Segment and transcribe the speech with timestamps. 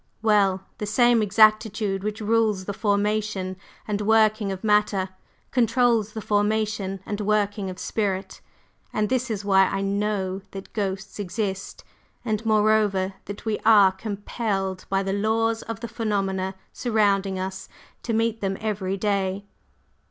[0.23, 3.55] Well, the same exactitude which rules the formation
[3.87, 5.09] and working of Matter
[5.51, 8.41] controls the formation and working of Spirit;
[8.91, 11.83] and this is why I know that ghosts exist,
[12.25, 17.69] and, moreover, that we are compelled by the laws of the phenomena surrounding us
[18.01, 19.45] to meet them every day."